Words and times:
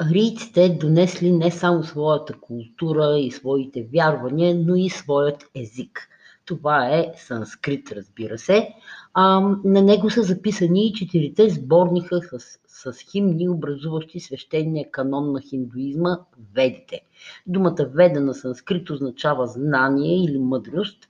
арийците 0.00 0.68
донесли 0.80 1.32
не 1.32 1.50
само 1.50 1.84
своята 1.84 2.34
култура 2.40 3.18
и 3.18 3.30
своите 3.30 3.88
вярвания, 3.92 4.54
но 4.54 4.74
и 4.74 4.90
своят 4.90 5.44
език. 5.54 6.08
Това 6.44 6.88
е 6.88 7.12
санскрит, 7.16 7.92
разбира 7.92 8.38
се. 8.38 8.68
А, 9.14 9.40
на 9.64 9.82
него 9.82 10.10
са 10.10 10.22
записани 10.22 10.86
и 10.86 10.92
четирите 10.92 11.50
сборника 11.50 12.20
с, 12.22 12.58
с 12.68 12.98
химни, 13.10 13.48
образуващи 13.48 14.20
свещения 14.20 14.90
канон 14.90 15.32
на 15.32 15.40
хиндуизма– 15.40 16.18
ведите. 16.54 17.00
Думата 17.46 17.86
веда 17.94 18.20
на 18.20 18.34
санскрит 18.34 18.90
означава 18.90 19.46
знание 19.46 20.24
или 20.24 20.38
мъдрост 20.38 21.08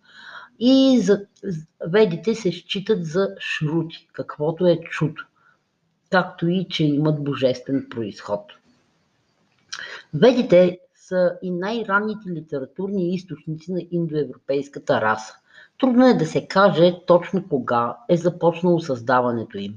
и 0.59 1.01
за, 1.01 1.27
ведите 1.87 2.35
се 2.35 2.53
считат 2.53 3.05
за 3.05 3.29
шрути, 3.39 4.09
каквото 4.13 4.67
е 4.67 4.81
чуто, 4.81 5.27
както 6.11 6.49
и 6.49 6.67
че 6.71 6.85
имат 6.85 7.25
божествен 7.25 7.87
происход. 7.91 8.53
Ведите 10.15 10.79
са 10.95 11.33
и 11.43 11.51
най-ранните 11.51 12.31
литературни 12.31 13.15
източници 13.15 13.73
на 13.73 13.81
индоевропейската 13.91 15.01
раса. 15.01 15.35
Трудно 15.81 16.07
е 16.07 16.15
да 16.15 16.27
се 16.27 16.47
каже 16.47 17.01
точно 17.07 17.49
кога 17.49 17.97
е 18.09 18.17
започнало 18.17 18.81
създаването 18.81 19.59
им. 19.59 19.75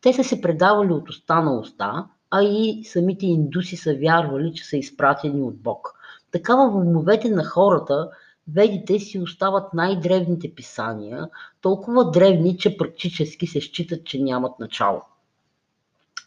Те 0.00 0.12
са 0.12 0.24
се 0.24 0.40
предавали 0.40 0.92
от 0.92 1.08
уста 1.08 1.40
на 1.40 1.58
уста, 1.58 2.06
а 2.30 2.42
и 2.42 2.84
самите 2.84 3.26
индуси 3.26 3.76
са 3.76 3.94
вярвали, 3.94 4.54
че 4.54 4.64
са 4.64 4.76
изпратени 4.76 5.42
от 5.42 5.56
Бог. 5.56 5.94
Така 6.30 6.56
в 6.56 6.76
умовете 6.76 7.30
на 7.30 7.44
хората 7.44 8.10
ведите 8.54 8.98
си 8.98 9.18
остават 9.18 9.74
най-древните 9.74 10.54
писания, 10.54 11.28
толкова 11.60 12.10
древни, 12.10 12.58
че 12.58 12.76
практически 12.76 13.46
се 13.46 13.60
считат, 13.60 14.04
че 14.04 14.22
нямат 14.22 14.58
начало. 14.58 15.02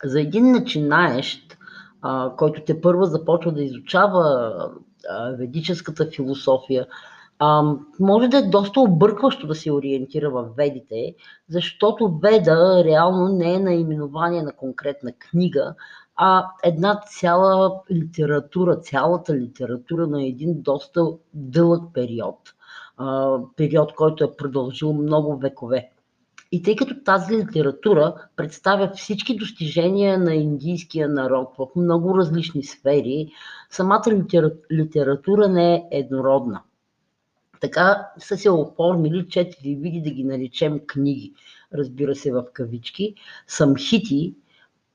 За 0.04 0.22
един 0.22 0.52
начинаещ 0.52 1.58
а, 2.02 2.36
който 2.36 2.62
те 2.66 2.82
първа 2.82 3.06
започва 3.06 3.52
да 3.52 3.64
изучава 3.64 4.54
а, 5.10 5.32
ведическата 5.32 6.10
философия, 6.16 6.88
а, 7.40 7.76
може 8.00 8.28
да 8.28 8.38
е 8.38 8.50
доста 8.50 8.82
объркващо 8.82 9.48
да 9.48 9.56
се 9.56 9.72
ориентира 9.72 10.30
в 10.30 10.50
ведите, 10.58 11.16
защото 11.50 12.20
веда 12.24 12.84
реално 12.84 13.28
не 13.28 13.54
е 13.54 13.60
наименование 13.60 14.44
на 14.44 14.52
конкретна 14.56 15.12
книга, 15.14 15.76
а 16.16 16.48
една 16.64 17.02
цяла 17.06 17.82
литература, 17.92 18.76
цялата 18.76 19.36
литература 19.36 20.08
на 20.08 20.24
един 20.24 20.62
доста 20.62 21.08
дълъг 21.34 21.84
период. 21.94 22.40
А, 22.98 23.38
период, 23.56 23.96
който 23.96 24.24
е 24.24 24.36
продължил 24.38 24.94
много 24.94 25.38
векове. 25.38 25.90
И 26.52 26.64
тъй 26.64 26.76
като 26.76 27.04
тази 27.04 27.38
литература 27.38 28.16
представя 28.36 28.92
всички 28.96 29.36
достижения 29.36 30.20
на 30.20 30.36
индийския 30.36 31.10
народ 31.10 31.50
в 31.58 31.68
много 31.76 32.18
различни 32.18 32.64
сфери, 32.64 33.32
самата 33.70 34.04
литература 34.72 35.48
не 35.48 35.76
е 35.76 35.84
еднородна. 35.92 36.62
Така 37.62 38.08
са 38.18 38.38
се 38.38 38.50
оформили 38.50 39.30
четири 39.30 39.76
види, 39.76 40.02
да 40.02 40.10
ги 40.10 40.24
наречем 40.24 40.80
книги, 40.88 41.34
разбира 41.74 42.16
се 42.16 42.32
в 42.32 42.46
кавички, 42.54 43.16
самхити, 43.48 44.36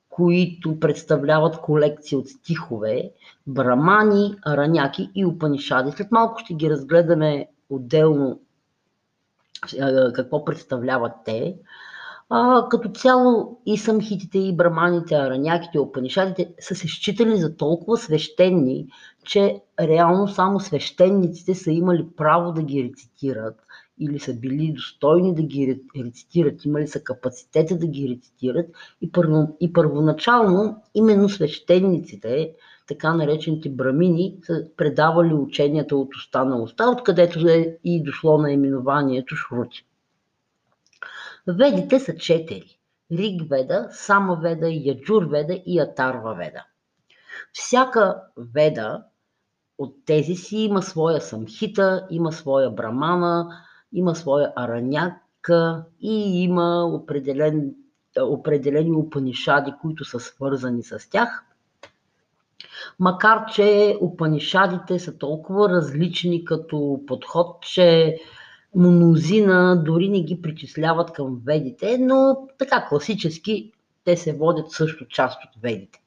които 0.08 0.80
представляват 0.80 1.60
колекция 1.60 2.18
от 2.18 2.28
стихове, 2.28 3.10
брамани, 3.46 4.34
араняки 4.46 5.10
и 5.14 5.26
упанишади. 5.26 5.90
След 5.90 6.12
малко 6.12 6.38
ще 6.38 6.54
ги 6.54 6.70
разгледаме 6.70 7.48
отделно 7.70 8.40
какво 10.14 10.44
представляват 10.44 11.12
те. 11.24 11.56
А, 12.30 12.68
като 12.68 12.88
цяло 12.88 13.60
и 13.66 13.78
самхитите, 13.78 14.38
и 14.38 14.56
браманите, 14.56 15.14
араняките, 15.14 15.78
опанишадите 15.78 16.54
са 16.60 16.74
се 16.74 16.88
считали 16.88 17.36
за 17.36 17.56
толкова 17.56 17.96
свещени, 17.96 18.86
че 19.24 19.60
реално 19.80 20.28
само 20.28 20.60
свещениците 20.60 21.54
са 21.54 21.70
имали 21.70 22.06
право 22.16 22.52
да 22.52 22.62
ги 22.62 22.84
рецитират 22.84 23.54
или 24.00 24.18
са 24.18 24.34
били 24.34 24.72
достойни 24.72 25.34
да 25.34 25.42
ги 25.42 25.80
рецитират, 25.96 26.64
имали 26.64 26.88
са 26.88 27.00
капацитета 27.00 27.78
да 27.78 27.86
ги 27.86 28.08
рецитират 28.08 28.66
и, 29.00 29.12
първо, 29.12 29.56
и 29.60 29.72
първоначално 29.72 30.82
именно 30.94 31.28
свещениците 31.28 32.52
така 32.86 33.14
наречените 33.14 33.70
брамини, 33.70 34.36
са 34.42 34.66
предавали 34.76 35.34
ученията 35.34 35.96
от 35.96 36.14
уста 36.16 36.44
на 36.44 36.62
уста, 36.62 36.90
откъдето 36.90 37.48
е 37.48 37.78
и 37.84 38.02
дошло 38.02 38.38
наименованието 38.38 39.36
Шрути. 39.36 39.86
Ведите 41.46 42.00
са 42.00 42.16
четири. 42.16 42.78
Риг 43.12 43.42
Веда, 43.50 43.88
Сама 43.90 44.38
Веда, 44.42 44.68
Яджур 44.70 45.24
Веда 45.24 45.62
и 45.66 45.78
Атарва 45.78 46.34
Веда. 46.34 46.64
Всяка 47.52 48.22
веда 48.36 49.02
от 49.78 49.94
тези 50.06 50.34
си 50.34 50.56
има 50.56 50.82
своя 50.82 51.20
самхита, 51.20 52.06
има 52.10 52.32
своя 52.32 52.70
брамана, 52.70 53.48
има 53.92 54.14
своя 54.14 54.52
араняка 54.56 55.84
и 56.00 56.42
има 56.42 56.84
определен, 56.84 57.74
определени 58.20 58.92
упанишади, 58.92 59.74
които 59.80 60.04
са 60.04 60.20
свързани 60.20 60.82
с 60.82 61.10
тях– 61.10 61.44
Макар, 62.98 63.46
че 63.46 63.96
Упанишадите 64.00 64.98
са 64.98 65.18
толкова 65.18 65.68
различни 65.68 66.44
като 66.44 67.00
подход, 67.06 67.62
че 67.62 68.18
мнозина 68.76 69.82
дори 69.84 70.08
не 70.08 70.22
ги 70.22 70.42
причисляват 70.42 71.12
към 71.12 71.40
ведите, 71.46 71.98
но 71.98 72.36
така 72.58 72.86
класически 72.88 73.72
те 74.04 74.16
се 74.16 74.32
водят 74.32 74.70
също 74.70 75.08
част 75.08 75.44
от 75.44 75.62
ведите. 75.62 76.00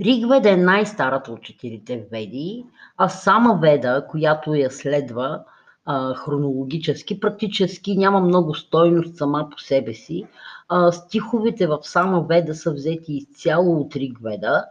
Ригведа 0.00 0.50
е 0.50 0.56
най-старата 0.56 1.32
от 1.32 1.42
четирите 1.42 2.06
веди, 2.12 2.64
а 2.96 3.08
сама 3.08 3.58
веда, 3.62 4.06
която 4.10 4.54
я 4.54 4.70
следва 4.70 5.44
а, 5.84 6.14
хронологически, 6.14 7.20
практически 7.20 7.96
няма 7.96 8.20
много 8.20 8.54
стойност 8.54 9.16
сама 9.16 9.48
по 9.50 9.58
себе 9.58 9.94
си. 9.94 10.26
А, 10.68 10.92
стиховете 10.92 11.66
в 11.66 11.78
сама 11.82 12.26
веда 12.28 12.54
са 12.54 12.72
взети 12.72 13.12
изцяло 13.12 13.80
от 13.80 13.96
Ригведа, 13.96 14.64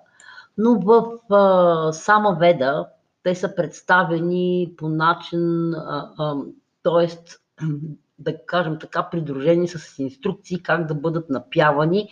но 0.58 0.80
в 0.80 1.20
а, 1.34 1.94
сама 1.94 2.38
Веда 2.40 2.88
те 3.24 3.36
са 3.36 3.56
представени 3.56 4.74
по 4.78 4.90
начин, 4.90 5.74
т.е. 6.84 7.08
да 8.20 8.46
кажем 8.46 8.78
така, 8.80 9.10
придружени 9.10 9.68
с 9.68 10.00
инструкции 10.00 10.64
как 10.64 10.88
да 10.88 10.96
бъдат 10.96 11.30
напявани 11.30 12.10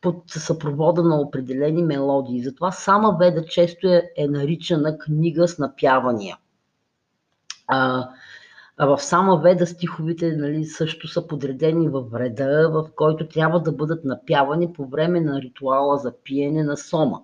под 0.00 0.22
съпровода 0.26 1.02
на 1.02 1.20
определени 1.20 1.82
мелодии. 1.82 2.44
Затова 2.44 2.72
сама 2.72 3.16
Веда 3.20 3.44
често 3.44 3.86
е, 3.86 4.10
е 4.16 4.28
наричана 4.28 4.98
книга 4.98 5.48
с 5.48 5.58
напявания. 5.58 6.36
А, 7.66 8.08
а 8.76 8.86
в 8.86 8.98
сама 9.02 9.36
веда 9.36 9.66
стиховите 9.66 10.36
нали, 10.36 10.64
също 10.64 11.08
са 11.08 11.26
подредени 11.26 11.88
в 11.88 12.04
реда, 12.14 12.70
в 12.72 12.88
който 12.96 13.28
трябва 13.28 13.60
да 13.60 13.72
бъдат 13.72 14.04
напявани 14.04 14.72
по 14.72 14.86
време 14.86 15.20
на 15.20 15.40
ритуала 15.40 15.96
за 15.96 16.12
пиене 16.24 16.64
на 16.64 16.76
сома. 16.76 17.20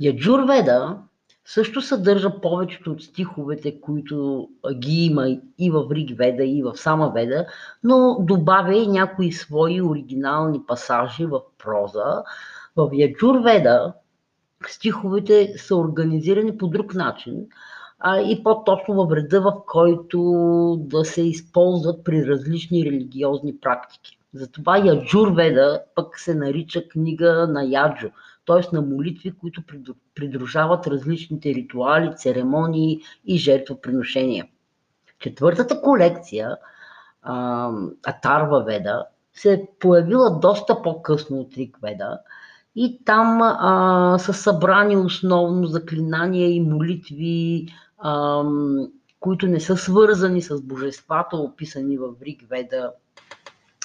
Яджур 0.00 0.40
Веда 0.40 0.98
също 1.44 1.80
съдържа 1.80 2.40
повечето 2.40 2.92
от 2.92 3.02
стиховете, 3.02 3.80
които 3.80 4.48
ги 4.74 5.04
има 5.04 5.28
и 5.58 5.70
в 5.70 5.86
Риг 5.90 6.18
Веда, 6.18 6.44
и 6.44 6.62
в 6.62 6.76
Сама 6.76 7.12
Веда, 7.14 7.46
но 7.84 8.16
добавя 8.20 8.76
и 8.76 8.86
някои 8.86 9.32
свои 9.32 9.82
оригинални 9.82 10.66
пасажи 10.66 11.26
в 11.26 11.40
проза. 11.58 12.22
В 12.76 12.90
Яджур 12.92 13.42
Веда 13.44 13.94
стиховете 14.68 15.54
са 15.58 15.76
организирани 15.76 16.58
по 16.58 16.68
друг 16.68 16.94
начин– 16.94 17.46
а, 17.98 18.20
и 18.20 18.42
по-точно 18.42 18.94
във 18.94 19.12
реда, 19.12 19.40
в 19.40 19.52
който 19.66 20.20
да 20.80 21.04
се 21.04 21.22
използват 21.22 22.04
при 22.04 22.26
различни 22.26 22.84
религиозни 22.84 23.60
практики. 23.60 24.18
Затова 24.34 24.78
Яджурведа 24.78 25.82
пък 25.94 26.18
се 26.18 26.34
нарича 26.34 26.88
книга 26.88 27.46
на 27.50 27.64
Яджо, 27.64 28.10
т.е. 28.46 28.76
на 28.76 28.82
молитви, 28.82 29.32
които 29.40 29.62
придружават 30.14 30.86
различните 30.86 31.54
ритуали, 31.54 32.16
церемонии 32.16 33.00
и 33.24 33.38
жертвоприношения. 33.38 34.46
Четвъртата 35.18 35.82
колекция, 35.82 36.56
Атарва 38.06 38.64
Веда, 38.64 39.06
се 39.32 39.52
е 39.52 39.66
появила 39.80 40.38
доста 40.38 40.82
по-късно 40.82 41.36
от 41.36 41.54
Рик 41.54 41.78
Веда 41.82 42.18
и 42.76 43.04
там 43.04 43.38
а, 43.42 44.16
са 44.18 44.32
събрани 44.32 44.96
основно 44.96 45.66
заклинания 45.66 46.54
и 46.54 46.60
молитви, 46.60 47.66
които 49.20 49.46
не 49.46 49.60
са 49.60 49.76
свързани 49.76 50.42
с 50.42 50.62
божествата, 50.62 51.36
описани 51.36 51.98
в 51.98 52.08
Рик 52.22 52.42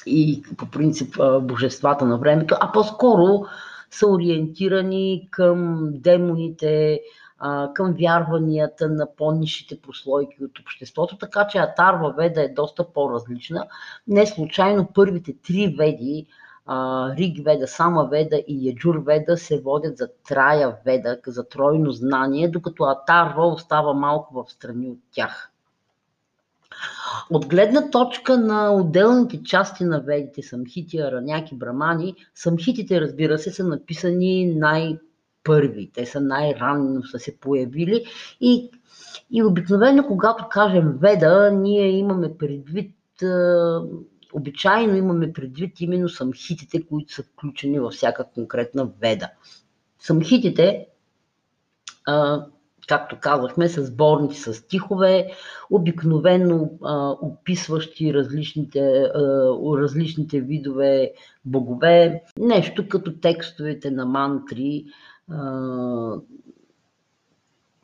и 0.06 0.44
по 0.58 0.66
принцип 0.66 1.16
божествата 1.42 2.06
на 2.06 2.18
времето, 2.18 2.56
а 2.60 2.72
по-скоро 2.72 3.46
са 3.92 4.08
ориентирани 4.08 5.28
към 5.32 5.90
демоните, 5.92 7.02
към 7.74 7.94
вярванията 8.00 8.90
на 8.90 9.08
по-нишите 9.18 9.82
прослойки 9.82 10.44
от 10.44 10.60
обществото, 10.60 11.18
така 11.18 11.48
че 11.48 11.58
Атарва 11.58 12.14
Веда 12.18 12.44
е 12.44 12.54
доста 12.54 12.94
по-различна. 12.94 13.66
Не 14.08 14.28
случайно 14.28 14.88
първите 14.94 15.34
три 15.44 15.76
веди 15.80 16.28
Риг 17.18 17.46
Веда, 17.46 17.68
Сама 17.68 18.08
Веда 18.12 18.38
и 18.48 18.68
Яджур 18.70 19.04
Веда 19.06 19.38
се 19.38 19.62
водят 19.62 19.98
за 19.98 20.08
Трая 20.28 20.76
Веда, 20.86 21.18
за 21.28 21.50
тройно 21.50 21.92
знание, 21.92 22.50
докато 22.50 22.84
Атарва 22.84 23.48
остава 23.48 23.94
малко 23.94 24.34
в 24.34 24.52
страни 24.52 24.90
от 24.90 25.00
тях. 25.12 25.52
От 27.30 27.48
гледна 27.48 27.90
точка 27.90 28.38
на 28.38 28.76
отделните 28.76 29.44
части 29.44 29.84
на 29.84 30.00
ведите, 30.00 30.42
самхити, 30.42 30.98
араняки, 30.98 31.56
брамани, 31.56 32.16
самхитите, 32.36 33.02
разбира 33.02 33.38
се, 33.38 33.52
са 33.52 33.64
написани 33.64 34.46
най-първи. 34.56 35.92
Те 35.94 36.06
са 36.06 36.22
най-ранно 36.22 37.04
са 37.04 37.20
се 37.20 37.38
появили 37.38 38.06
и, 38.42 38.72
и 39.32 39.44
обикновено, 39.44 40.08
когато 40.08 40.46
кажем 40.50 40.98
веда, 41.02 41.52
ние 41.52 41.90
имаме 41.90 42.38
предвид 42.38 42.96
обичайно 44.34 44.96
имаме 44.96 45.34
предвид 45.34 45.82
именно 45.82 46.10
самхитите, 46.10 46.86
които 46.86 47.14
са 47.14 47.24
включени 47.24 47.80
във 47.80 47.94
всяка 47.94 48.24
конкретна 48.24 48.90
веда. 49.02 49.30
Самхитите, 50.00 50.88
както 52.88 53.20
казахме, 53.20 53.70
са 53.70 53.86
сборници 53.86 54.42
с 54.42 54.54
стихове, 54.54 55.32
обикновено 55.70 56.70
описващи 57.22 58.14
различните, 58.14 59.10
различните 59.78 60.42
видове 60.42 61.12
богове, 61.46 62.24
нещо 62.40 62.88
като 62.90 63.20
текстовете 63.20 63.92
на 63.92 64.06
мантри, 64.06 64.86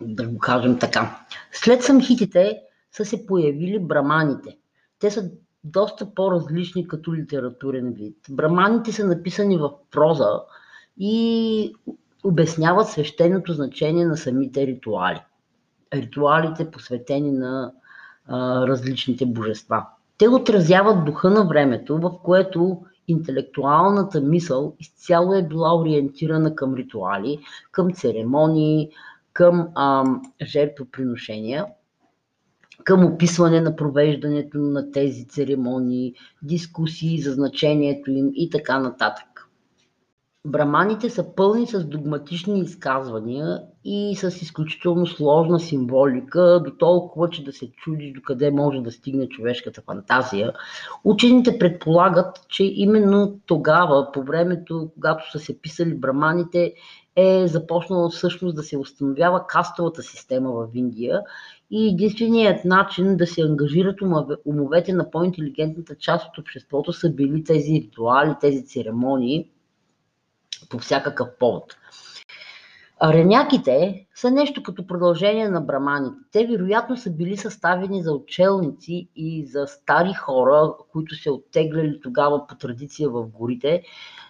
да 0.01 0.27
го 0.27 0.37
кажем 0.39 0.79
така. 0.79 1.25
След 1.51 1.83
самхитите 1.83 2.61
са 2.91 3.05
се 3.05 3.25
появили 3.25 3.79
браманите. 3.79 4.57
Те 4.99 5.11
са 5.11 5.31
доста 5.71 6.13
по-различни 6.15 6.87
като 6.87 7.15
литературен 7.15 7.93
вид. 7.93 8.17
Браманите 8.29 8.91
са 8.91 9.07
написани 9.07 9.57
в 9.57 9.71
проза 9.91 10.41
и 10.99 11.73
обясняват 12.23 12.87
свещеното 12.87 13.53
значение 13.53 14.05
на 14.05 14.17
самите 14.17 14.67
ритуали. 14.67 15.21
Ритуалите 15.93 16.71
посветени 16.71 17.31
на 17.31 17.71
а, 18.27 18.67
различните 18.67 19.25
божества. 19.25 19.85
Те 20.17 20.29
отразяват 20.29 21.05
духа 21.05 21.29
на 21.29 21.47
времето, 21.47 21.97
в 21.97 22.11
което 22.23 22.81
интелектуалната 23.07 24.21
мисъл 24.21 24.75
изцяло 24.79 25.33
е 25.33 25.47
била 25.47 25.81
ориентирана 25.81 26.55
към 26.55 26.75
ритуали, 26.75 27.39
към 27.71 27.93
церемонии, 27.93 28.89
към 29.33 29.67
а, 29.75 30.05
жертвоприношения 30.41 31.65
към 32.83 33.05
описване 33.05 33.61
на 33.61 33.75
провеждането 33.75 34.57
на 34.57 34.91
тези 34.91 35.27
церемонии, 35.27 36.13
дискусии 36.43 37.21
за 37.21 37.33
значението 37.33 38.11
им 38.11 38.31
и 38.33 38.49
така 38.49 38.79
нататък. 38.79 39.37
Браманите 40.47 41.09
са 41.09 41.35
пълни 41.35 41.67
с 41.67 41.83
догматични 41.83 42.59
изказвания 42.59 43.59
и 43.85 44.15
с 44.15 44.41
изключително 44.41 45.07
сложна 45.07 45.59
символика, 45.59 46.61
до 46.65 46.71
толкова, 46.71 47.29
че 47.29 47.43
да 47.43 47.51
се 47.51 47.71
чудиш 47.71 48.13
докъде 48.13 48.51
може 48.51 48.81
да 48.81 48.91
стигне 48.91 49.29
човешката 49.29 49.81
фантазия. 49.81 50.53
Учените 51.03 51.59
предполагат, 51.59 52.45
че 52.49 52.63
именно 52.63 53.39
тогава, 53.45 54.11
по 54.11 54.23
времето, 54.23 54.89
когато 54.93 55.31
са 55.31 55.39
се 55.39 55.61
писали 55.61 55.95
браманите, 55.95 56.73
е 57.15 57.47
започнала 57.47 58.09
всъщност 58.09 58.55
да 58.55 58.63
се 58.63 58.77
установява 58.77 59.47
кастовата 59.47 60.01
система 60.01 60.51
в 60.51 60.67
Индия 60.73 61.21
и 61.71 61.87
единственият 61.87 62.65
начин 62.65 63.17
да 63.17 63.27
се 63.27 63.41
ангажират 63.41 63.99
умовете 64.45 64.93
на 64.93 65.11
по-интелигентната 65.11 65.95
част 65.95 66.27
от 66.27 66.37
обществото 66.37 66.93
са 66.93 67.09
били 67.09 67.43
тези 67.43 67.71
ритуали, 67.71 68.35
тези 68.41 68.65
церемонии 68.65 69.49
по 70.69 70.79
всякакъв 70.79 71.27
повод. 71.39 71.77
Ареняките 72.99 74.05
са 74.15 74.31
нещо 74.31 74.63
като 74.63 74.87
продължение 74.87 75.49
на 75.49 75.61
браманите. 75.61 76.17
Те 76.31 76.47
вероятно 76.47 76.97
са 76.97 77.11
били 77.11 77.37
съставени 77.37 78.03
за 78.03 78.13
учелници 78.13 79.09
и 79.15 79.45
за 79.45 79.67
стари 79.67 80.13
хора, 80.13 80.73
които 80.91 81.15
се 81.15 81.31
оттегляли 81.31 81.99
тогава 82.03 82.47
по 82.47 82.55
традиция 82.55 83.09
в 83.09 83.27
горите, 83.27 83.83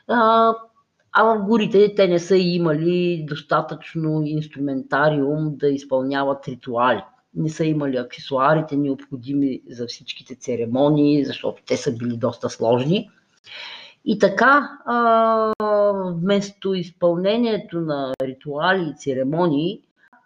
а 0.08 1.24
в 1.24 1.46
горите 1.48 1.96
те 1.96 2.08
не 2.08 2.20
са 2.20 2.38
имали 2.38 3.26
достатъчно 3.30 4.22
инструментариум 4.26 5.58
да 5.58 5.68
изпълняват 5.68 6.48
ритуали. 6.48 7.04
Не 7.34 7.50
са 7.50 7.66
имали 7.66 7.98
аксесуарите 7.98 8.78
необходими 8.78 9.62
за 9.70 9.88
всичките 9.88 10.36
церемонии, 10.36 11.26
защото 11.26 11.64
те 11.66 11.78
са 11.78 11.98
били 11.98 12.18
доста 12.18 12.50
сложни. 12.50 13.10
И 14.06 14.20
така, 14.20 14.70
вместо 16.14 16.74
изпълнението 16.74 17.82
на 17.82 18.14
ритуали 18.22 18.90
и 18.90 18.96
церемонии, 18.98 19.82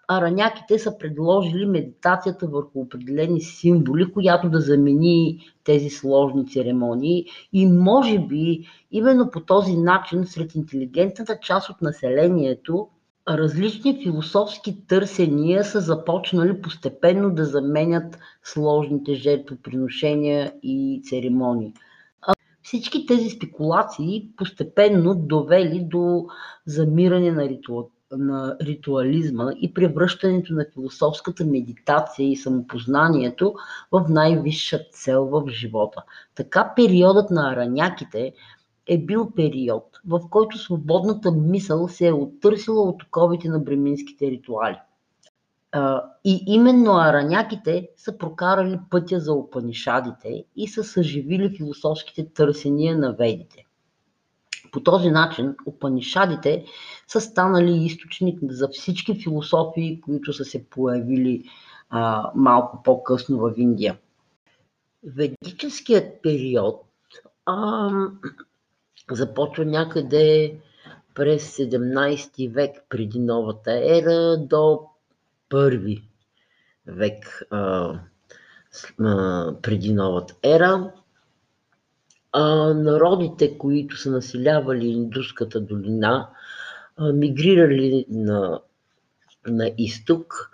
араняките 0.08 0.80
са 0.80 0.98
предложили 0.98 1.66
медитацията 1.66 2.48
върху 2.48 2.80
определени 2.80 3.42
символи, 3.42 4.12
която 4.12 4.50
да 4.50 4.60
замени 4.60 5.40
тези 5.64 5.90
сложни 5.90 6.48
церемонии 6.48 7.26
и 7.54 7.68
може 7.68 8.20
би 8.20 8.68
именно 8.92 9.32
по 9.32 9.40
този 9.40 9.78
начин 9.78 10.26
сред 10.26 10.56
интелигентната 10.56 11.40
част 11.40 11.70
от 11.70 11.82
населението 11.82 12.88
различни 13.38 14.04
философски 14.04 14.88
търсения 14.88 15.64
са 15.64 15.82
започнали 15.82 16.62
постепенно 16.62 17.34
да 17.34 17.46
заменят 17.46 18.20
сложните 18.44 19.14
жертвоприношения 19.14 20.54
и 20.64 21.02
церемонии. 21.04 21.74
Всички 22.64 23.06
тези 23.06 23.30
спекулации 23.30 24.30
постепенно 24.38 25.16
довели 25.16 25.80
до 25.84 26.26
замиране 26.66 27.32
на 27.32 27.50
ритуал 27.50 27.90
на 28.18 28.58
ритуализма 28.62 29.52
и 29.62 29.74
превръщането 29.74 30.54
на 30.54 30.66
философската 30.74 31.46
медитация 31.46 32.32
и 32.32 32.36
самопознанието 32.36 33.54
в 33.92 34.06
най-висша 34.10 34.80
цел 34.92 35.26
в 35.26 35.44
живота. 35.50 36.04
Така 36.36 36.74
периодът 36.76 37.32
на 37.32 37.52
араняките 37.54 38.34
е 38.88 38.98
бил 38.98 39.32
период, 39.36 39.91
в 40.08 40.22
който 40.30 40.58
свободната 40.58 41.32
мисъл 41.32 41.88
се 41.88 42.08
е 42.08 42.14
оттърсила 42.14 42.82
от 42.82 43.04
оковите 43.04 43.50
на 43.50 43.60
бреминските 43.60 44.32
ритуали. 44.32 44.78
И 46.26 46.44
именно 46.48 46.98
араняките 46.98 47.90
са 47.98 48.18
прокарали 48.18 48.80
пътя 48.90 49.20
за 49.20 49.34
опанишадите 49.34 50.46
и 50.56 50.68
са 50.68 50.84
съживили 50.84 51.58
философските 51.58 52.30
търсения 52.34 52.98
на 52.98 53.14
ведите. 53.14 53.66
По 54.72 54.80
този 54.80 55.10
начин 55.10 55.56
Опанишадите 55.66 56.66
са 57.08 57.22
станали 57.22 57.86
източник 57.86 58.40
за 58.50 58.68
всички 58.68 59.16
философии, 59.24 60.02
които 60.02 60.34
са 60.34 60.46
се 60.46 60.66
появили 60.66 61.44
а, 61.90 62.32
малко 62.36 62.84
по-късно 62.84 63.38
в 63.38 63.54
Индия. 63.58 63.98
Ведическият 65.04 66.22
период 66.22 66.86
а, 67.46 67.90
започва 69.16 69.66
някъде 69.66 70.56
през 71.14 71.58
17 71.58 72.54
век 72.54 72.76
преди 72.90 73.20
новата 73.20 73.72
ера 73.72 74.38
до 74.38 74.80
първи 75.50 76.04
век 76.88 77.44
а, 77.50 77.94
а, 79.00 79.54
преди 79.62 79.94
новата 79.94 80.36
ера. 80.44 80.92
А, 82.32 82.74
народите, 82.74 83.58
които 83.58 83.98
са 83.98 84.12
населявали 84.12 84.88
Индуската 84.88 85.62
долина, 85.62 86.30
а, 86.98 87.14
мигрирали 87.14 88.06
на, 88.10 88.62
на 89.48 89.72
изток, 89.78 90.52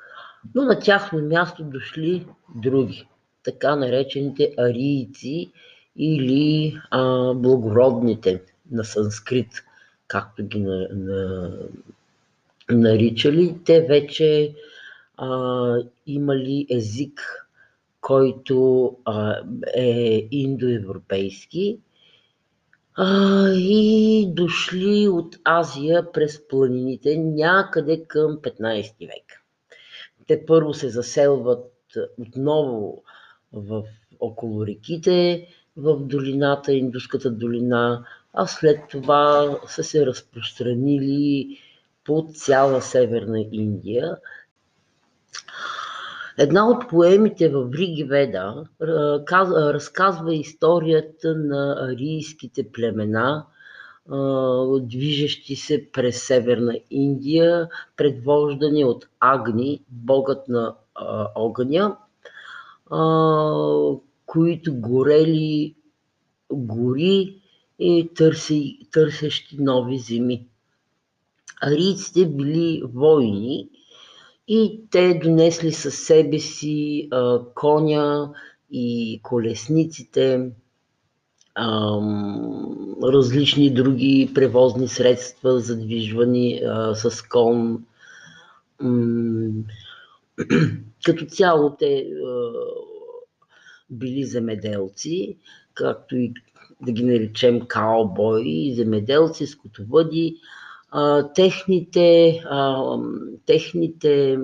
но 0.56 0.62
на 0.64 0.80
тяхно 0.80 1.22
място 1.22 1.64
дошли 1.64 2.28
други, 2.56 3.08
така 3.44 3.76
наречените 3.76 4.54
арийци 4.58 5.52
или 5.98 6.78
а, 6.92 7.34
благородните 7.34 8.42
на 8.72 8.84
санскрит, 8.84 9.52
както 10.08 10.44
ги 10.44 10.60
на, 10.60 10.88
на, 10.92 11.52
наричали. 12.70 13.56
Те 13.66 13.82
вече 13.82 14.56
а, 15.18 15.76
имали 16.08 16.68
език, 16.70 17.48
който 18.02 18.96
а, 19.06 19.42
е 19.76 20.28
индоевропейски 20.32 21.80
а, 22.96 23.50
и 23.54 24.28
дошли 24.34 25.08
от 25.08 25.36
Азия 25.44 26.12
през 26.12 26.48
планините 26.48 27.18
някъде 27.18 28.04
към 28.08 28.38
15 28.38 29.00
век. 29.00 29.44
Те 30.28 30.46
първо 30.46 30.74
се 30.74 30.90
заселват 30.90 31.74
отново 32.20 33.04
в, 33.54 33.84
около 34.20 34.68
реките, 34.68 35.48
в 35.78 36.00
долината, 36.00 36.74
Индуската 36.74 37.32
долина, 37.32 38.06
а 38.34 38.48
след 38.48 38.80
това 38.90 39.56
са 39.68 39.84
се 39.84 40.06
разпространили 40.06 41.58
по 42.06 42.28
цяла 42.34 42.82
Северна 42.82 43.46
Индия. 43.52 44.18
Една 46.38 46.70
от 46.70 46.90
поемите 46.90 47.50
в 47.50 47.70
Риги 47.74 48.04
Веда 48.04 48.64
разказва 48.82 50.36
историята 50.36 51.36
на 51.36 51.76
арийските 51.80 52.72
племена, 52.72 53.46
движещи 54.82 55.56
се 55.56 55.92
през 55.92 56.24
Северна 56.24 56.80
Индия, 56.92 57.70
предвождани 57.98 58.86
от 58.86 59.08
Агни, 59.20 59.82
богът 59.90 60.48
на 60.48 60.76
огъня, 61.36 61.98
които 64.28 64.76
горели 64.76 65.76
гори 66.54 67.42
и 67.80 68.10
търси, 68.16 68.80
търсещи 68.92 69.58
нови 69.60 69.98
земи. 69.98 70.46
Арийците 71.62 72.26
били 72.26 72.82
войни 72.94 73.70
и 74.48 74.82
те 74.92 75.20
донесли 75.24 75.72
със 75.72 75.96
себе 75.96 76.40
си 76.40 77.08
а, 77.12 77.40
коня 77.56 78.32
и 78.72 79.20
колесниците, 79.24 80.50
а, 81.56 82.00
различни 83.04 83.74
други 83.74 84.32
превозни 84.36 84.88
средства, 84.88 85.60
задвижвани 85.60 86.62
а, 86.66 86.96
с 86.96 87.22
кон. 87.22 87.86
Като 91.06 91.26
цяло 91.26 91.76
те 91.80 92.08
били 93.90 94.24
земеделци, 94.24 95.38
както 95.74 96.16
и 96.16 96.34
да 96.82 96.92
ги 96.92 97.04
наречем 97.04 97.62
каубои, 97.68 98.74
земеделци, 98.76 99.48
скотовъди, 99.48 100.36
техните, 101.36 102.42
техните 103.46 104.40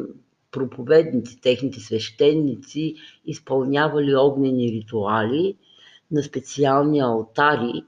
проповедници, 0.51 1.41
техните 1.41 1.79
свещеници 1.79 2.95
изпълнявали 3.25 4.15
огнени 4.15 4.71
ритуали 4.71 5.55
на 6.11 6.23
специални 6.23 6.99
алтари 6.99 7.83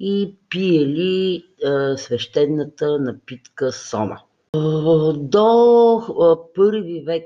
и 0.00 0.34
пиели 0.48 1.44
свещената 1.96 2.98
напитка 2.98 3.72
сома. 3.72 4.18
До 5.14 6.02
първи 6.54 7.00
век 7.06 7.24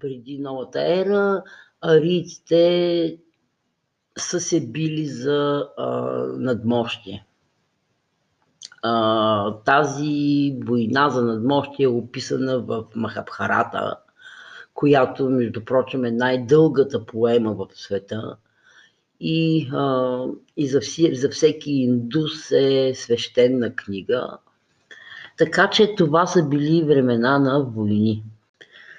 преди 0.00 0.38
новата 0.38 0.80
ера 0.80 1.42
арийците 1.80 3.18
са 4.18 4.40
се 4.40 4.66
били 4.66 5.06
за 5.06 5.68
а, 5.76 5.86
надмощие. 6.38 7.26
А, 8.82 9.56
тази 9.64 10.56
война 10.64 11.10
за 11.10 11.22
надмощие 11.24 11.84
е 11.84 11.88
описана 11.88 12.58
в 12.58 12.84
Махабхарата, 12.94 13.96
която, 14.74 15.30
между 15.30 15.64
прочим, 15.64 16.04
е 16.04 16.10
най-дългата 16.10 17.06
поема 17.06 17.54
в 17.54 17.66
света 17.74 18.36
и, 19.20 19.68
а, 19.72 20.24
и 20.56 20.68
за, 20.68 20.80
вси, 20.80 21.14
за 21.14 21.28
всеки 21.28 21.72
индус 21.72 22.50
е 22.50 22.92
свещена 22.94 23.76
книга. 23.76 24.38
Така 25.38 25.70
че 25.70 25.94
това 25.94 26.26
са 26.26 26.48
били 26.48 26.84
времена 26.84 27.38
на 27.38 27.64
войни. 27.64 28.24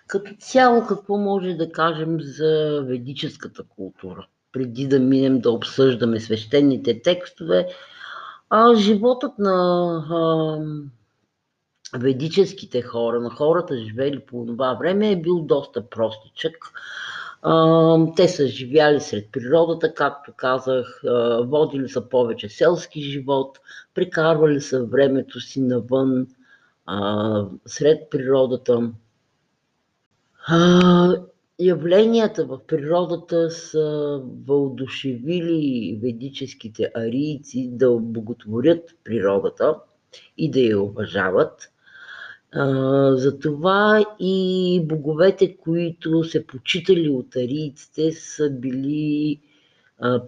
Като 0.08 0.36
цяло, 0.40 0.88
какво 0.88 1.18
може 1.18 1.54
да 1.54 1.72
кажем 1.72 2.18
за 2.22 2.84
ведическата 2.88 3.64
култура? 3.64 4.28
Преди 4.56 4.88
да 4.88 5.00
минем 5.00 5.40
да 5.40 5.52
обсъждаме 5.52 6.20
свещените 6.20 7.02
текстове, 7.02 7.68
а, 8.50 8.76
животът 8.76 9.40
на 9.40 9.54
а, 10.10 10.60
ведическите 11.98 12.82
хора, 12.82 13.22
на 13.22 13.30
хората, 13.30 13.78
живели 13.78 14.20
по 14.20 14.46
това 14.46 14.74
време, 14.74 15.12
е 15.12 15.22
бил 15.22 15.40
доста 15.40 15.90
простичък. 15.90 16.54
А, 17.42 17.98
те 18.16 18.28
са 18.28 18.48
живяли 18.48 19.00
сред 19.00 19.32
природата, 19.32 19.94
както 19.94 20.32
казах, 20.38 21.04
а, 21.04 21.42
водили 21.44 21.90
са 21.90 22.10
повече 22.10 22.50
селски 22.50 23.02
живот, 23.02 23.60
прекарвали 23.94 24.62
са 24.62 24.86
времето 24.86 25.40
си 25.40 25.62
навън, 25.62 26.28
а, 26.86 27.46
сред 27.66 28.10
природата. 28.10 28.92
Явленията 31.60 32.46
в 32.46 32.60
природата 32.68 33.52
са 33.52 34.22
въодушевили 34.48 36.00
ведическите 36.02 36.92
арийци 36.96 37.70
да 37.72 37.92
обоготворят 37.92 38.96
природата 39.04 39.76
и 40.38 40.52
да 40.52 40.60
я 40.60 40.82
уважават. 40.82 41.72
Затова 43.12 44.06
и 44.20 44.82
боговете, 44.86 45.58
които 45.58 46.24
се 46.24 46.48
почитали 46.48 47.10
от 47.10 47.36
арийците, 47.36 48.12
са 48.12 48.50
били 48.50 49.40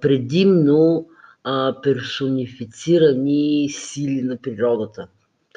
предимно 0.01 1.07
персонифицирани 1.83 3.69
сили 3.69 4.21
на 4.21 4.37
природата. 4.37 5.07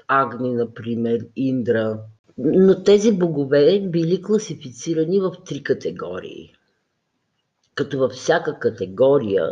Агни, 0.08 0.54
например, 0.54 1.26
Индра, 1.36 1.98
но 2.38 2.82
тези 2.82 3.12
богове 3.12 3.80
били 3.80 4.22
класифицирани 4.22 5.20
в 5.20 5.32
три 5.46 5.62
категории. 5.62 6.52
Като 7.74 7.98
във 7.98 8.12
всяка 8.12 8.58
категория 8.58 9.48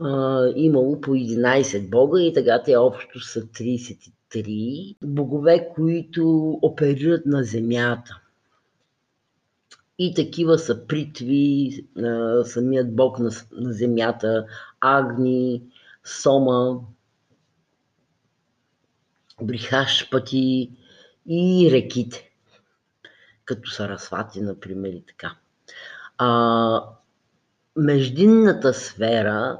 а, 0.00 0.46
имало 0.56 1.00
по 1.00 1.10
11 1.10 1.90
бога 1.90 2.22
и 2.22 2.32
така 2.32 2.62
те 2.62 2.76
общо 2.76 3.20
са 3.20 3.40
33 3.40 4.96
богове, 5.02 5.68
които 5.74 6.50
оперират 6.62 7.26
на 7.26 7.44
земята. 7.44 8.20
И 9.98 10.14
такива 10.14 10.58
са 10.58 10.86
Притви, 10.86 11.86
а, 11.98 12.44
самият 12.44 12.96
бог 12.96 13.18
на, 13.18 13.30
на 13.52 13.72
земята, 13.72 14.46
Агни, 14.80 15.62
Сома, 16.04 16.80
Брихашпати, 19.42 20.70
и 21.28 21.68
реките, 21.72 22.30
като 23.44 23.70
Сарасвати, 23.70 24.40
например, 24.40 24.88
и 24.88 25.04
така. 25.06 25.36
А, 26.18 26.84
междинната 27.76 28.74
сфера, 28.74 29.58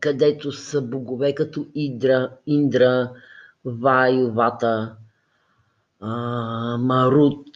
където 0.00 0.52
са 0.52 0.82
богове 0.82 1.34
като 1.34 1.66
Идра, 1.74 2.30
Индра, 2.46 3.10
Ваю, 3.64 4.32
Вата, 4.32 4.96
а, 6.00 6.10
Марут, 6.78 7.48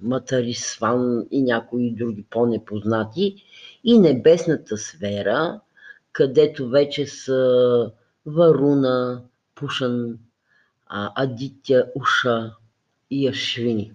Матарисван 0.00 1.26
и 1.30 1.42
някои 1.42 1.90
други 1.90 2.26
по-непознати, 2.30 3.44
и 3.84 3.98
небесната 3.98 4.76
сфера, 4.76 5.60
където 6.12 6.68
вече 6.68 7.06
са 7.06 7.92
Варуна, 8.26 9.22
Пушан, 9.54 10.18
Адитя 10.88 11.86
Уша 11.94 12.54
и 13.10 13.28
Ашвини. 13.28 13.92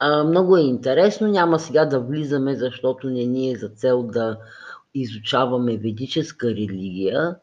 А, 0.00 0.24
много 0.24 0.56
е 0.56 0.60
интересно, 0.60 1.28
няма 1.28 1.58
сега 1.58 1.84
да 1.84 2.00
влизаме, 2.00 2.54
защото 2.54 3.10
не 3.10 3.24
ни 3.24 3.52
е 3.52 3.56
за 3.56 3.68
цел 3.68 4.02
да 4.02 4.38
изучаваме 4.94 5.76
ведическа 5.76 6.48
религия. 6.48 7.36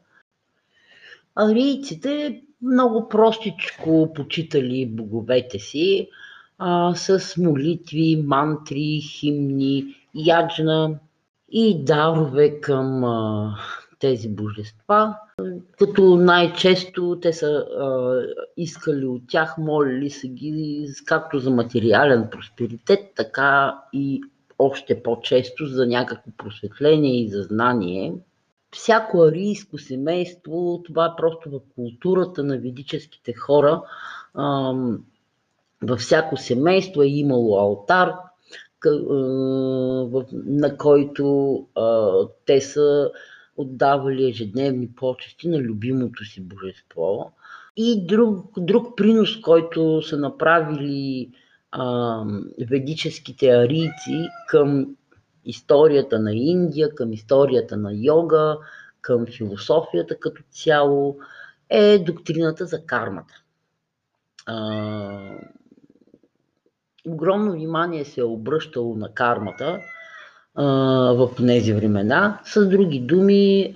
Арийците 1.35 2.41
много 2.61 3.09
простичко 3.09 4.13
почитали 4.15 4.85
боговете 4.85 5.59
си 5.59 6.09
а, 6.57 6.95
с 6.95 7.37
молитви, 7.37 8.23
мантри, 8.25 9.01
химни, 9.01 9.95
яджна 10.15 10.95
и 11.51 11.83
дарове 11.83 12.61
към 12.61 13.03
тези 14.01 14.29
божества 14.29 15.15
като 15.77 16.15
най-често 16.15 17.19
те 17.21 17.33
са 17.33 17.47
а, 17.47 18.19
искали 18.57 19.05
от 19.05 19.21
тях, 19.27 19.57
молили 19.57 20.09
са 20.09 20.27
ги 20.27 20.87
както 21.05 21.39
за 21.39 21.51
материален 21.51 22.27
просперитет, 22.31 22.99
така 23.15 23.77
и 23.93 24.21
още 24.59 25.03
по-често 25.03 25.65
за 25.65 25.87
някакво 25.87 26.31
просветление 26.37 27.23
и 27.23 27.29
за 27.29 27.43
знание. 27.43 28.13
Всяко 28.71 29.21
арийско 29.21 29.77
семейство, 29.77 30.81
това 30.85 31.05
е 31.05 31.15
просто 31.17 31.49
в 31.49 31.59
културата 31.75 32.43
на 32.43 32.57
ведическите 32.57 33.33
хора, 33.33 33.81
а, 34.33 34.73
във 35.83 35.99
всяко 35.99 36.37
семейство 36.37 37.01
е 37.01 37.07
имало 37.07 37.57
алтар, 37.57 38.13
на 40.45 40.77
който 40.77 41.55
а, 41.75 42.11
те 42.45 42.61
са 42.61 43.11
отдавали 43.57 44.29
ежедневни 44.29 44.91
почести 44.91 45.47
на 45.47 45.57
любимото 45.57 46.25
си 46.25 46.41
божество. 46.41 47.31
И 47.77 48.05
друг, 48.05 48.45
друг 48.57 48.97
принос, 48.97 49.41
който 49.41 50.01
са 50.01 50.17
направили 50.17 51.31
а, 51.71 52.23
ведическите 52.69 53.49
арийци 53.49 54.27
към 54.47 54.95
историята 55.45 56.19
на 56.19 56.33
Индия, 56.33 56.95
към 56.95 57.13
историята 57.13 57.77
на 57.77 57.91
йога, 57.93 58.57
към 59.01 59.25
философията 59.25 60.19
като 60.19 60.43
цяло, 60.51 61.17
е 61.69 61.99
доктрината 61.99 62.65
за 62.65 62.85
кармата. 62.85 63.33
А, 64.45 65.37
огромно 67.07 67.51
внимание 67.51 68.05
се 68.05 68.21
е 68.21 68.23
обръщало 68.23 68.95
на 68.95 69.13
кармата, 69.13 69.79
в 70.55 71.29
тези 71.37 71.73
времена. 71.73 72.39
С 72.45 72.69
други 72.69 72.99
думи, 72.99 73.73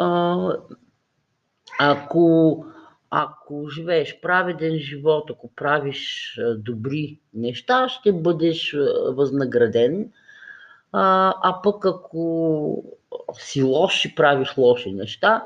ако, 1.80 2.66
ако 3.10 3.70
живееш 3.70 4.20
праведен 4.22 4.78
живот, 4.78 5.30
ако 5.32 5.52
правиш 5.56 6.34
добри 6.58 7.20
неща, 7.34 7.90
ще 7.90 8.12
бъдеш 8.12 8.76
възнаграден. 9.08 10.12
А, 10.92 11.34
а 11.44 11.62
пък 11.62 11.86
ако 11.86 12.84
си 13.34 13.64
лош 13.64 14.06
и 14.06 14.16
правиш 14.16 14.58
лоши 14.58 14.94
неща, 14.94 15.44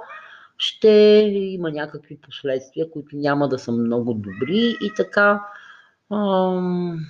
ще 0.58 0.90
има 1.34 1.72
някакви 1.72 2.18
последствия, 2.22 2.92
които 2.92 3.16
няма 3.16 3.50
да 3.50 3.60
са 3.60 3.72
много 3.72 4.14
добри 4.14 4.76
и 4.82 4.94
така. 4.98 5.44
Ам, 6.14 7.06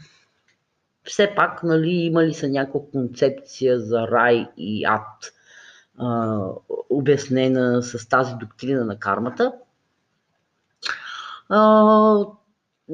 все 1.10 1.34
пак, 1.36 1.64
нали, 1.64 1.92
има 1.92 2.24
ли 2.24 2.34
са 2.34 2.50
някаква 2.50 2.80
концепция 2.92 3.80
за 3.80 4.08
рай 4.08 4.48
и 4.58 4.86
ад, 4.86 5.34
а, 5.98 6.40
обяснена 6.90 7.84
с 7.84 8.10
тази 8.10 8.34
доктрина 8.36 8.86
на 8.86 9.00
кармата. 9.00 9.54
А, 11.50 11.60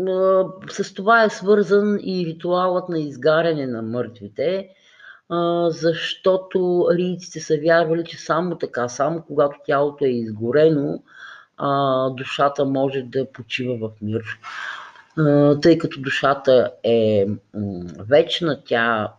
а, 0.07 0.45
с 0.69 0.93
това 0.93 1.24
е 1.24 1.29
свързан 1.29 2.00
и 2.03 2.25
ритуалът 2.25 2.89
на 2.89 3.00
изгаряне 3.00 3.67
на 3.67 3.81
мъртвите, 3.81 4.69
а, 5.29 5.69
защото 5.69 6.88
арийците 6.91 7.39
са 7.39 7.57
вярвали, 7.62 8.03
че 8.05 8.17
само 8.17 8.57
така, 8.57 8.89
само 8.89 9.24
когато 9.27 9.57
тялото 9.65 10.05
е 10.05 10.10
изгорено, 10.10 11.03
а, 11.57 12.10
душата 12.10 12.65
може 12.65 13.01
да 13.01 13.31
почива 13.31 13.89
в 13.89 13.91
мир. 14.01 14.24
Тъй 15.62 15.77
като 15.77 16.01
душата 16.01 16.72
е 16.84 17.27
вечна, 18.00 18.62
тя, 18.65 19.13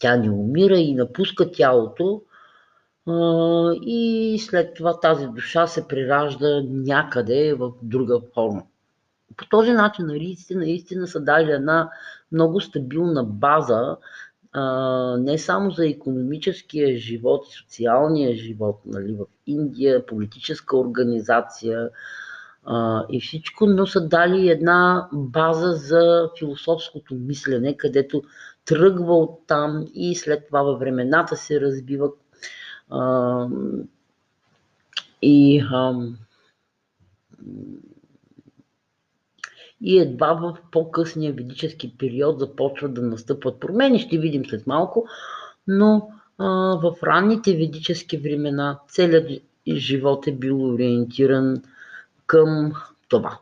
тя 0.00 0.16
не 0.16 0.30
умира 0.30 0.78
и 0.78 0.94
напуска 0.94 1.50
тялото, 1.52 2.22
и 3.82 4.38
след 4.40 4.74
това 4.74 5.00
тази 5.00 5.26
душа 5.26 5.66
се 5.66 5.88
преражда 5.88 6.62
някъде 6.70 7.54
в 7.54 7.72
друга 7.82 8.20
форма. 8.34 8.62
По 9.36 9.48
този 9.48 9.72
начин 9.72 10.10
арийците 10.10 10.54
наистина 10.54 11.06
са 11.06 11.20
дали 11.20 11.50
една 11.52 11.90
много 12.32 12.60
стабилна 12.60 13.24
база 13.24 13.96
не 15.18 15.38
само 15.38 15.70
за 15.70 15.88
економическия 15.88 16.96
живот 16.96 17.46
социалния 17.46 18.36
живот 18.36 18.80
нали, 18.86 19.12
в 19.12 19.24
Индия, 19.46 20.06
политическа 20.06 20.76
организация 20.76 21.90
а, 22.66 23.04
и 23.10 23.20
всичко, 23.20 23.66
но 23.66 23.86
са 23.86 24.08
дали 24.08 24.48
една 24.48 25.08
база 25.12 25.72
за 25.72 26.30
философското 26.38 27.14
мислене, 27.14 27.76
където 27.76 28.22
тръгва 28.64 29.16
от 29.16 29.40
там 29.46 29.86
и 29.94 30.14
след 30.14 30.46
това 30.46 30.62
във 30.62 30.78
времената 30.80 31.36
се 31.36 31.60
разбива 31.60 32.10
а, 32.90 33.48
и 35.22 35.64
а, 35.72 35.94
и 39.80 39.98
едва 39.98 40.32
в 40.32 40.58
по-късния 40.72 41.32
ведически 41.32 41.96
период 41.98 42.38
започват 42.38 42.94
да 42.94 43.02
настъпват 43.02 43.60
промени. 43.60 43.98
Ще 43.98 44.18
видим 44.18 44.46
след 44.46 44.66
малко, 44.66 45.06
но 45.68 46.08
а, 46.38 46.46
в 46.82 46.96
ранните 47.02 47.56
ведически 47.56 48.16
времена 48.16 48.78
целият 48.88 49.42
живот 49.68 50.26
е 50.26 50.32
бил 50.32 50.64
ориентиран 50.64 51.62
към 52.26 52.72
това. 53.08 53.38